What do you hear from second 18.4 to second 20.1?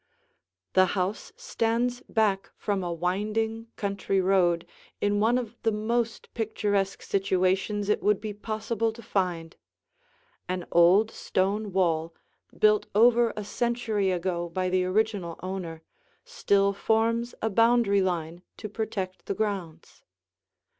to protect the grounds.